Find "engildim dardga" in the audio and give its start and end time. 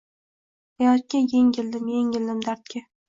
2.01-2.83